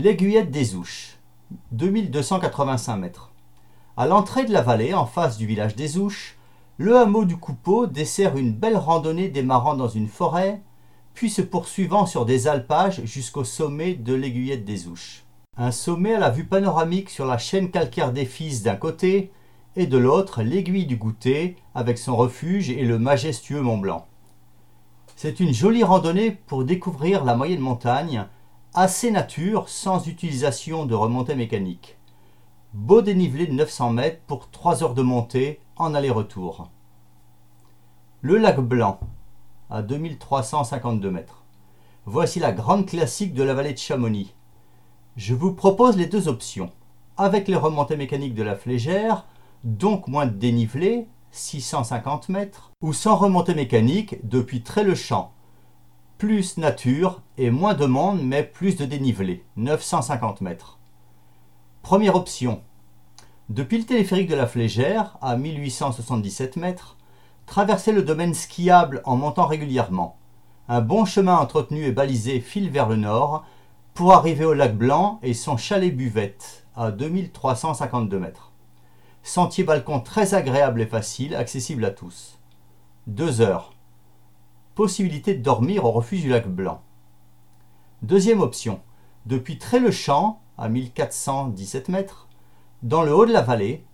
L'aiguillette 0.00 0.52
des 0.52 0.76
Ouches, 0.76 1.18
2285 1.72 2.96
mètres. 2.98 3.32
À 3.96 4.06
l'entrée 4.06 4.44
de 4.44 4.52
la 4.52 4.62
vallée, 4.62 4.94
en 4.94 5.06
face 5.06 5.38
du 5.38 5.44
village 5.44 5.74
des 5.74 5.98
Ouches, 5.98 6.38
le 6.76 6.96
hameau 6.96 7.24
du 7.24 7.36
Coupeau 7.36 7.88
dessert 7.88 8.36
une 8.36 8.52
belle 8.52 8.76
randonnée 8.76 9.28
démarrant 9.28 9.74
dans 9.74 9.88
une 9.88 10.06
forêt, 10.06 10.62
puis 11.14 11.28
se 11.28 11.42
poursuivant 11.42 12.06
sur 12.06 12.26
des 12.26 12.46
alpages 12.46 13.04
jusqu'au 13.06 13.42
sommet 13.42 13.94
de 13.94 14.14
l'aiguillette 14.14 14.64
des 14.64 14.86
Ouches. 14.86 15.24
Un 15.56 15.72
sommet 15.72 16.14
à 16.14 16.20
la 16.20 16.30
vue 16.30 16.44
panoramique 16.44 17.10
sur 17.10 17.26
la 17.26 17.36
chaîne 17.36 17.72
calcaire 17.72 18.12
des 18.12 18.24
Fils 18.24 18.62
d'un 18.62 18.76
côté 18.76 19.32
et 19.74 19.88
de 19.88 19.98
l'autre 19.98 20.44
l'aiguille 20.44 20.86
du 20.86 20.94
goûter 20.96 21.56
avec 21.74 21.98
son 21.98 22.14
refuge 22.14 22.70
et 22.70 22.84
le 22.84 23.00
majestueux 23.00 23.62
Mont 23.62 23.78
Blanc. 23.78 24.06
C'est 25.16 25.40
une 25.40 25.52
jolie 25.52 25.82
randonnée 25.82 26.30
pour 26.30 26.62
découvrir 26.62 27.24
la 27.24 27.34
moyenne 27.34 27.58
montagne, 27.58 28.28
assez 28.74 29.10
nature 29.10 29.68
sans 29.68 30.06
utilisation 30.06 30.86
de 30.86 30.94
remontée 30.94 31.34
mécanique. 31.34 31.96
Beau 32.74 33.02
dénivelé 33.02 33.46
de 33.46 33.52
900 33.52 33.92
mètres 33.92 34.20
pour 34.26 34.50
3 34.50 34.82
heures 34.82 34.94
de 34.94 35.02
montée 35.02 35.60
en 35.76 35.94
aller-retour. 35.94 36.70
Le 38.20 38.36
lac 38.36 38.60
Blanc, 38.60 39.00
à 39.70 39.82
2352 39.82 41.10
mètres. 41.10 41.44
Voici 42.04 42.40
la 42.40 42.52
grande 42.52 42.86
classique 42.86 43.34
de 43.34 43.42
la 43.42 43.54
vallée 43.54 43.72
de 43.72 43.78
Chamonix. 43.78 44.34
Je 45.16 45.34
vous 45.34 45.52
propose 45.52 45.96
les 45.96 46.06
deux 46.06 46.28
options. 46.28 46.70
Avec 47.16 47.48
les 47.48 47.56
remontées 47.56 47.96
mécaniques 47.96 48.34
de 48.34 48.42
la 48.42 48.54
Flégère 48.54 49.24
donc 49.64 50.08
moins 50.08 50.26
de 50.26 50.32
dénivelé, 50.32 51.08
650 51.32 52.28
mètres, 52.28 52.72
ou 52.80 52.92
sans 52.92 53.16
remontée 53.16 53.54
mécanique 53.54 54.16
depuis 54.26 54.62
Très-le-Champ. 54.62 55.32
Plus 56.18 56.56
nature 56.56 57.22
et 57.36 57.52
moins 57.52 57.74
de 57.74 57.86
monde, 57.86 58.20
mais 58.24 58.42
plus 58.42 58.74
de 58.74 58.84
dénivelé, 58.84 59.44
950 59.54 60.40
mètres. 60.40 60.80
Première 61.82 62.16
option. 62.16 62.60
Depuis 63.50 63.78
le 63.78 63.84
téléphérique 63.84 64.28
de 64.28 64.34
la 64.34 64.48
Flégère, 64.48 65.16
à 65.22 65.36
1877 65.36 66.56
mètres, 66.56 66.96
traverser 67.46 67.92
le 67.92 68.02
domaine 68.02 68.34
skiable 68.34 69.00
en 69.04 69.14
montant 69.14 69.46
régulièrement. 69.46 70.18
Un 70.68 70.80
bon 70.80 71.04
chemin 71.04 71.36
entretenu 71.36 71.84
et 71.84 71.92
balisé 71.92 72.40
file 72.40 72.68
vers 72.68 72.88
le 72.88 72.96
nord 72.96 73.44
pour 73.94 74.12
arriver 74.12 74.44
au 74.44 74.54
lac 74.54 74.76
Blanc 74.76 75.20
et 75.22 75.34
son 75.34 75.56
chalet 75.56 75.96
buvette 75.96 76.66
à 76.74 76.90
2352 76.90 78.18
mètres. 78.18 78.50
Sentier 79.22 79.62
balcon 79.62 80.00
très 80.00 80.34
agréable 80.34 80.82
et 80.82 80.86
facile, 80.86 81.36
accessible 81.36 81.84
à 81.84 81.92
tous. 81.92 82.40
2 83.06 83.40
heures. 83.40 83.77
Possibilité 84.78 85.34
de 85.34 85.42
dormir 85.42 85.84
au 85.86 85.90
refuge 85.90 86.22
du 86.22 86.28
lac 86.28 86.46
Blanc. 86.46 86.80
Deuxième 88.02 88.40
option. 88.40 88.78
Depuis 89.26 89.58
Très-le-Champ, 89.58 90.38
à 90.56 90.68
1417 90.68 91.88
mètres, 91.88 92.28
dans 92.84 93.02
le 93.02 93.12
haut 93.12 93.26
de 93.26 93.32
la 93.32 93.40
vallée, 93.40 93.84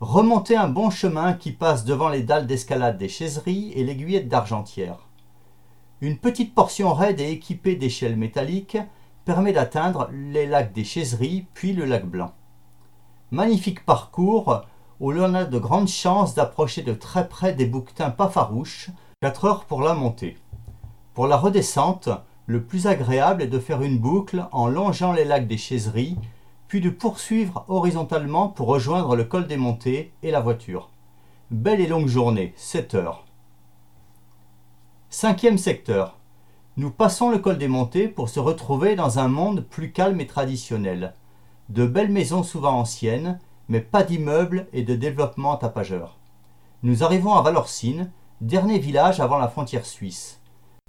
remonter 0.00 0.56
un 0.56 0.66
bon 0.66 0.90
chemin 0.90 1.34
qui 1.34 1.52
passe 1.52 1.84
devant 1.84 2.08
les 2.08 2.24
dalles 2.24 2.48
d'escalade 2.48 2.98
des 2.98 3.08
Chaiseries 3.08 3.70
et 3.76 3.84
l'aiguillette 3.84 4.26
d'Argentière. 4.26 5.06
Une 6.00 6.18
petite 6.18 6.52
portion 6.52 6.92
raide 6.94 7.20
et 7.20 7.30
équipée 7.30 7.76
d'échelles 7.76 8.16
métalliques 8.16 8.78
permet 9.24 9.52
d'atteindre 9.52 10.10
les 10.12 10.48
lacs 10.48 10.72
des 10.72 10.82
Chaiseries 10.82 11.46
puis 11.54 11.74
le 11.74 11.84
lac 11.84 12.06
Blanc. 12.06 12.32
Magnifique 13.30 13.86
parcours 13.86 14.62
où 14.98 15.12
l'on 15.12 15.32
a 15.34 15.44
de 15.44 15.58
grandes 15.60 15.86
chances 15.86 16.34
d'approcher 16.34 16.82
de 16.82 16.92
très 16.92 17.28
près 17.28 17.52
des 17.52 17.66
bouquetins 17.66 18.10
pas 18.10 18.28
farouches, 18.28 18.90
4 19.24 19.44
heures 19.46 19.64
pour 19.64 19.80
la 19.80 19.94
montée. 19.94 20.36
Pour 21.14 21.26
la 21.26 21.38
redescente, 21.38 22.10
le 22.44 22.62
plus 22.62 22.86
agréable 22.86 23.40
est 23.40 23.46
de 23.46 23.58
faire 23.58 23.80
une 23.80 23.98
boucle 23.98 24.46
en 24.52 24.68
longeant 24.68 25.14
les 25.14 25.24
lacs 25.24 25.46
des 25.46 25.56
Chaiseries, 25.56 26.18
puis 26.68 26.82
de 26.82 26.90
poursuivre 26.90 27.64
horizontalement 27.68 28.48
pour 28.48 28.66
rejoindre 28.66 29.16
le 29.16 29.24
col 29.24 29.46
des 29.46 29.56
montées 29.56 30.12
et 30.22 30.30
la 30.30 30.40
voiture. 30.40 30.90
Belle 31.50 31.80
et 31.80 31.86
longue 31.86 32.06
journée, 32.06 32.52
7 32.56 32.96
heures. 32.96 33.24
Cinquième 35.08 35.56
secteur. 35.56 36.18
Nous 36.76 36.90
passons 36.90 37.30
le 37.30 37.38
col 37.38 37.56
des 37.56 37.66
montées 37.66 38.08
pour 38.08 38.28
se 38.28 38.40
retrouver 38.40 38.94
dans 38.94 39.20
un 39.20 39.28
monde 39.28 39.62
plus 39.62 39.90
calme 39.90 40.20
et 40.20 40.26
traditionnel. 40.26 41.14
De 41.70 41.86
belles 41.86 42.12
maisons 42.12 42.42
souvent 42.42 42.78
anciennes, 42.78 43.40
mais 43.70 43.80
pas 43.80 44.02
d'immeubles 44.02 44.66
et 44.74 44.82
de 44.82 44.94
développement 44.94 45.56
tapageur. 45.56 46.18
Nous 46.82 47.02
arrivons 47.02 47.32
à 47.32 47.40
Valorcine, 47.40 48.10
dernier 48.40 48.78
village 48.78 49.20
avant 49.20 49.38
la 49.38 49.48
frontière 49.48 49.86
suisse. 49.86 50.40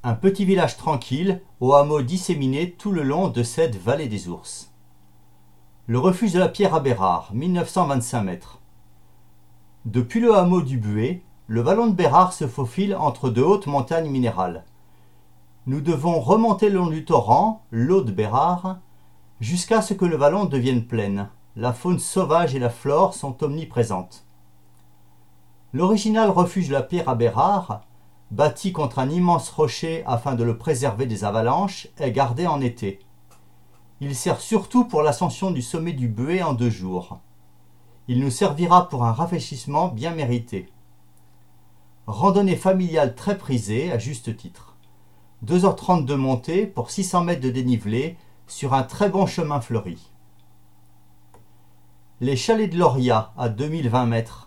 Un 0.03 0.13
petit 0.13 0.45
village 0.45 0.77
tranquille, 0.77 1.41
au 1.59 1.73
hameau 1.73 2.01
disséminé 2.01 2.71
tout 2.71 2.91
le 2.91 3.03
long 3.03 3.29
de 3.29 3.43
cette 3.43 3.75
vallée 3.75 4.07
des 4.07 4.27
ours. 4.27 4.71
Le 5.87 5.99
refuge 5.99 6.33
de 6.33 6.39
la 6.39 6.49
pierre 6.49 6.75
à 6.75 6.79
Bérard, 6.79 7.31
1925 7.33 8.21
mètres. 8.23 8.59
Depuis 9.85 10.19
le 10.19 10.35
hameau 10.35 10.61
du 10.61 10.77
Buet, 10.77 11.21
le 11.47 11.61
vallon 11.61 11.87
de 11.87 11.93
Bérard 11.93 12.33
se 12.33 12.47
faufile 12.47 12.95
entre 12.95 13.29
de 13.29 13.41
hautes 13.41 13.67
montagnes 13.67 14.09
minérales. 14.09 14.63
Nous 15.67 15.81
devons 15.81 16.19
remonter 16.19 16.69
le 16.69 16.77
long 16.77 16.87
du 16.87 17.05
torrent, 17.05 17.63
l'eau 17.71 18.01
de 18.01 18.11
Bérard, 18.11 18.79
jusqu'à 19.39 19.81
ce 19.81 19.93
que 19.93 20.05
le 20.05 20.17
vallon 20.17 20.45
devienne 20.45 20.85
pleine 20.85 21.29
la 21.57 21.71
faune 21.71 21.99
sauvage 21.99 22.53
et 22.53 22.59
la 22.59 22.69
flore 22.69 23.13
sont 23.13 23.41
omniprésentes. 23.43 24.24
L'original 25.75 26.29
refuge 26.29 26.69
de 26.69 26.73
la 26.73 26.81
pierre 26.81 27.09
à 27.09 27.15
Bérard, 27.15 27.81
bâti 28.31 28.71
contre 28.71 28.97
un 28.99 29.09
immense 29.09 29.49
rocher 29.49 30.05
afin 30.07 30.33
de 30.33 30.43
le 30.45 30.57
préserver 30.57 31.05
des 31.05 31.25
avalanches, 31.25 31.89
est 31.99 32.13
gardé 32.13 32.47
en 32.47 32.61
été. 32.61 32.99
Il 33.99 34.15
sert 34.15 34.39
surtout 34.39 34.85
pour 34.85 35.01
l'ascension 35.01 35.51
du 35.51 35.61
sommet 35.61 35.91
du 35.91 36.07
Buet 36.07 36.41
en 36.41 36.53
deux 36.53 36.69
jours. 36.69 37.19
Il 38.07 38.21
nous 38.21 38.29
servira 38.29 38.87
pour 38.87 39.03
un 39.03 39.11
rafraîchissement 39.11 39.89
bien 39.89 40.11
mérité. 40.11 40.69
Randonnée 42.07 42.55
familiale 42.55 43.13
très 43.13 43.37
prisée 43.37 43.91
à 43.91 43.97
juste 43.97 44.37
titre. 44.37 44.77
2h30 45.45 46.05
de 46.05 46.15
montée 46.15 46.67
pour 46.67 46.89
600 46.89 47.25
mètres 47.25 47.41
de 47.41 47.49
dénivelé 47.49 48.15
sur 48.47 48.73
un 48.73 48.83
très 48.83 49.09
bon 49.09 49.25
chemin 49.25 49.59
fleuri. 49.59 50.09
Les 52.21 52.37
chalets 52.37 52.71
de 52.71 52.77
Loria 52.77 53.33
à 53.37 53.49
2020 53.49 54.05
mètres. 54.05 54.44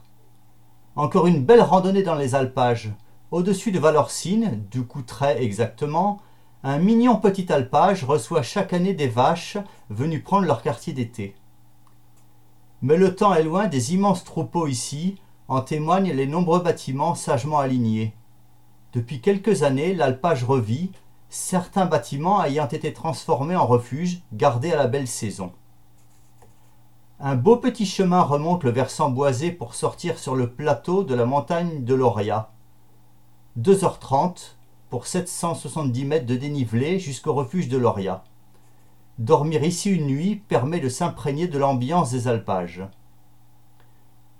Encore 0.98 1.28
une 1.28 1.44
belle 1.44 1.60
randonnée 1.60 2.02
dans 2.02 2.16
les 2.16 2.34
alpages. 2.34 2.90
Au-dessus 3.30 3.70
de 3.70 3.78
Valorcine, 3.78 4.64
du 4.68 4.82
Coutray 4.82 5.40
exactement, 5.40 6.20
un 6.64 6.78
mignon 6.78 7.14
petit 7.14 7.52
alpage 7.52 8.02
reçoit 8.02 8.42
chaque 8.42 8.72
année 8.72 8.94
des 8.94 9.06
vaches 9.06 9.58
venues 9.90 10.22
prendre 10.22 10.44
leur 10.44 10.60
quartier 10.60 10.92
d'été. 10.92 11.36
Mais 12.82 12.96
le 12.96 13.14
temps 13.14 13.32
est 13.32 13.44
loin 13.44 13.68
des 13.68 13.94
immenses 13.94 14.24
troupeaux 14.24 14.66
ici, 14.66 15.20
en 15.46 15.60
témoignent 15.60 16.12
les 16.12 16.26
nombreux 16.26 16.64
bâtiments 16.64 17.14
sagement 17.14 17.60
alignés. 17.60 18.12
Depuis 18.92 19.20
quelques 19.20 19.62
années, 19.62 19.94
l'alpage 19.94 20.42
revit, 20.42 20.90
certains 21.28 21.86
bâtiments 21.86 22.42
ayant 22.42 22.66
été 22.66 22.92
transformés 22.92 23.54
en 23.54 23.68
refuges, 23.68 24.22
gardés 24.32 24.72
à 24.72 24.76
la 24.76 24.88
belle 24.88 25.06
saison. 25.06 25.52
Un 27.20 27.34
beau 27.34 27.56
petit 27.56 27.84
chemin 27.84 28.22
remonte 28.22 28.62
le 28.62 28.70
versant 28.70 29.10
boisé 29.10 29.50
pour 29.50 29.74
sortir 29.74 30.20
sur 30.20 30.36
le 30.36 30.52
plateau 30.52 31.02
de 31.02 31.16
la 31.16 31.24
montagne 31.24 31.82
de 31.82 31.92
Loria. 31.92 32.52
2h30 33.58 34.52
pour 34.88 35.08
770 35.08 36.04
mètres 36.04 36.26
de 36.26 36.36
dénivelé 36.36 37.00
jusqu'au 37.00 37.34
refuge 37.34 37.66
de 37.66 37.76
Loria. 37.76 38.22
Dormir 39.18 39.64
ici 39.64 39.90
une 39.90 40.06
nuit 40.06 40.36
permet 40.36 40.78
de 40.78 40.88
s'imprégner 40.88 41.48
de 41.48 41.58
l'ambiance 41.58 42.12
des 42.12 42.28
alpages. 42.28 42.84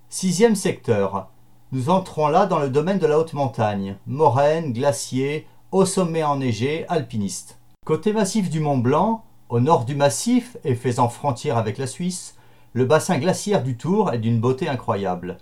Sixième 0.09 0.55
secteur. 0.55 1.31
Nous 1.73 1.91
entrons 1.91 2.29
là 2.29 2.47
dans 2.47 2.61
le 2.61 2.71
domaine 2.71 3.01
de 3.01 3.09
la 3.09 3.19
haute 3.19 3.33
montagne. 3.33 3.97
Moraine, 4.07 4.73
glacier, 4.73 5.49
haut 5.73 5.85
sommet 5.85 6.23
enneigé, 6.23 6.87
alpiniste. 6.87 7.59
Côté 7.85 8.13
massif 8.13 8.51
du 8.51 8.61
Mont 8.61 8.79
Blanc, 8.79 9.25
au 9.49 9.59
nord 9.59 9.85
du 9.85 9.97
massif 9.97 10.57
et 10.63 10.77
faisant 10.77 11.09
frontière 11.09 11.59
avec 11.59 11.77
la 11.77 11.89
Suisse, 11.89 12.37
le 12.75 12.85
bassin 12.85 13.19
glaciaire 13.19 13.63
du 13.63 13.77
Tour 13.77 14.13
est 14.13 14.19
d'une 14.19 14.41
beauté 14.41 14.69
incroyable. 14.69 15.39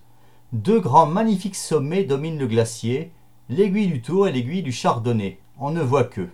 Deux 0.52 0.80
grands 0.80 1.06
magnifiques 1.06 1.56
sommets 1.56 2.04
dominent 2.04 2.38
le 2.38 2.46
glacier, 2.46 3.12
l'aiguille 3.48 3.88
du 3.88 4.00
Tour 4.00 4.28
et 4.28 4.32
l'aiguille 4.32 4.62
du 4.62 4.72
Chardonnay. 4.72 5.40
On 5.58 5.70
ne 5.70 5.82
voit 5.82 6.04
que. 6.04 6.28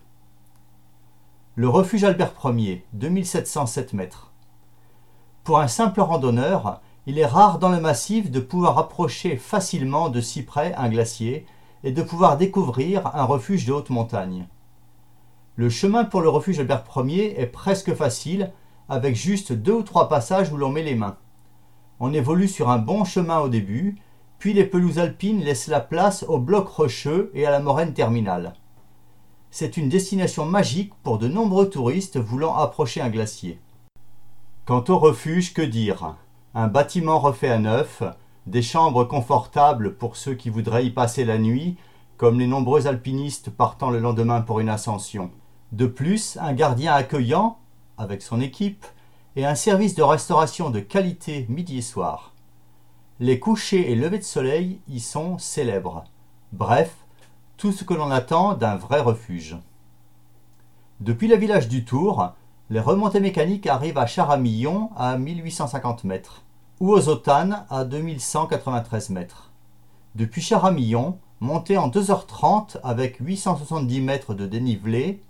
Le 1.54 1.68
refuge 1.68 2.04
Albert 2.04 2.34
Ier, 2.44 2.84
2707 2.92 3.92
mètres. 3.94 4.32
Pour 5.44 5.60
un 5.60 5.68
simple 5.68 6.00
randonneur, 6.00 6.80
il 7.06 7.18
est 7.18 7.26
rare 7.26 7.58
dans 7.58 7.70
le 7.70 7.80
massif 7.80 8.30
de 8.30 8.40
pouvoir 8.40 8.78
approcher 8.78 9.36
facilement 9.36 10.08
de 10.08 10.20
si 10.20 10.42
près 10.42 10.74
un 10.74 10.88
glacier 10.88 11.46
et 11.84 11.92
de 11.92 12.02
pouvoir 12.02 12.36
découvrir 12.36 13.14
un 13.14 13.24
refuge 13.24 13.66
de 13.66 13.72
haute 13.72 13.90
montagne. 13.90 14.46
Le 15.56 15.68
chemin 15.68 16.04
pour 16.04 16.20
le 16.20 16.28
refuge 16.28 16.60
Albert 16.60 16.84
Ier 16.96 17.40
est 17.40 17.46
presque 17.46 17.94
facile, 17.94 18.52
avec 18.92 19.16
juste 19.16 19.54
deux 19.54 19.72
ou 19.72 19.82
trois 19.82 20.10
passages 20.10 20.52
où 20.52 20.58
l'on 20.58 20.68
met 20.68 20.82
les 20.82 20.94
mains. 20.94 21.16
On 21.98 22.12
évolue 22.12 22.46
sur 22.46 22.68
un 22.68 22.76
bon 22.76 23.04
chemin 23.04 23.38
au 23.40 23.48
début, 23.48 23.96
puis 24.38 24.52
les 24.52 24.66
pelouses 24.66 24.98
alpines 24.98 25.40
laissent 25.40 25.68
la 25.68 25.80
place 25.80 26.26
aux 26.28 26.38
blocs 26.38 26.68
rocheux 26.68 27.30
et 27.32 27.46
à 27.46 27.50
la 27.50 27.60
moraine 27.60 27.94
terminale. 27.94 28.52
C'est 29.50 29.78
une 29.78 29.88
destination 29.88 30.44
magique 30.44 30.92
pour 31.02 31.16
de 31.16 31.26
nombreux 31.26 31.70
touristes 31.70 32.18
voulant 32.18 32.54
approcher 32.54 33.00
un 33.00 33.08
glacier. 33.08 33.58
Quant 34.66 34.84
au 34.88 34.98
refuge, 34.98 35.54
que 35.54 35.62
dire? 35.62 36.16
Un 36.54 36.68
bâtiment 36.68 37.18
refait 37.18 37.48
à 37.48 37.58
neuf, 37.58 38.02
des 38.46 38.62
chambres 38.62 39.04
confortables 39.04 39.94
pour 39.94 40.16
ceux 40.16 40.34
qui 40.34 40.50
voudraient 40.50 40.84
y 40.84 40.90
passer 40.90 41.24
la 41.24 41.38
nuit, 41.38 41.78
comme 42.18 42.38
les 42.38 42.46
nombreux 42.46 42.86
alpinistes 42.86 43.48
partant 43.48 43.88
le 43.88 44.00
lendemain 44.00 44.42
pour 44.42 44.60
une 44.60 44.68
ascension. 44.68 45.30
De 45.72 45.86
plus, 45.86 46.36
un 46.42 46.52
gardien 46.52 46.92
accueillant, 46.92 47.56
avec 48.02 48.22
son 48.22 48.40
équipe, 48.40 48.84
et 49.36 49.46
un 49.46 49.54
service 49.54 49.94
de 49.94 50.02
restauration 50.02 50.70
de 50.70 50.80
qualité 50.80 51.46
midi 51.48 51.78
et 51.78 51.82
soir. 51.82 52.32
Les 53.20 53.38
couchers 53.38 53.90
et 53.90 53.94
levées 53.94 54.18
de 54.18 54.24
soleil 54.24 54.80
y 54.88 55.00
sont 55.00 55.38
célèbres. 55.38 56.04
Bref, 56.52 56.94
tout 57.56 57.72
ce 57.72 57.84
que 57.84 57.94
l'on 57.94 58.10
attend 58.10 58.54
d'un 58.54 58.76
vrai 58.76 59.00
refuge. 59.00 59.56
Depuis 61.00 61.28
le 61.28 61.36
village 61.36 61.68
du 61.68 61.84
Tour, 61.84 62.32
les 62.68 62.80
remontées 62.80 63.20
mécaniques 63.20 63.66
arrivent 63.66 63.98
à 63.98 64.06
Charamillon 64.06 64.90
à 64.96 65.16
1850 65.16 66.04
mètres 66.04 66.42
ou 66.80 66.92
aux 66.92 67.08
Autanes 67.08 67.64
à 67.70 67.84
2193 67.84 69.10
mètres. 69.10 69.52
Depuis 70.14 70.42
Charamillon, 70.42 71.18
montez 71.40 71.78
en 71.78 71.88
2h30 71.88 72.78
avec 72.82 73.18
870 73.20 74.00
mètres 74.00 74.34
de 74.34 74.46
dénivelé, 74.46 75.22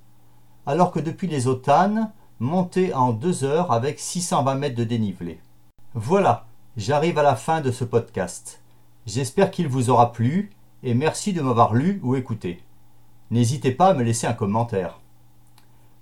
alors 0.67 0.93
que 0.93 1.01
depuis 1.01 1.27
les 1.27 1.47
Autanes, 1.47 2.11
montez 2.43 2.93
en 2.93 3.13
2 3.13 3.45
heures 3.45 3.71
avec 3.71 4.01
620 4.01 4.57
mètres 4.57 4.75
de 4.75 4.83
dénivelé. 4.83 5.39
Voilà, 5.95 6.45
j'arrive 6.77 7.17
à 7.19 7.23
la 7.23 7.37
fin 7.37 7.61
de 7.61 7.71
ce 7.71 7.85
podcast. 7.85 8.61
J'espère 9.07 9.53
qu'il 9.53 9.69
vous 9.69 9.91
aura 9.91 10.11
plu 10.11 10.51
et 10.83 10.93
merci 10.93 11.33
de 11.33 11.41
m'avoir 11.41 11.73
lu 11.73 12.01
ou 12.03 12.17
écouté. 12.17 12.61
N'hésitez 13.31 13.71
pas 13.71 13.91
à 13.91 13.95
me 13.95 14.03
laisser 14.03 14.27
un 14.27 14.33
commentaire. 14.33 14.99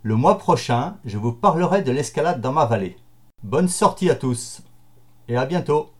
Le 0.03 0.17
mois 0.17 0.39
prochain, 0.39 0.97
je 1.05 1.19
vous 1.19 1.33
parlerai 1.33 1.83
de 1.83 1.93
l'escalade 1.93 2.41
dans 2.41 2.53
ma 2.53 2.65
vallée. 2.65 2.97
Bonne 3.43 3.69
sortie 3.69 4.09
à 4.09 4.15
tous 4.15 4.63
et 5.29 5.37
à 5.37 5.45
bientôt 5.45 5.91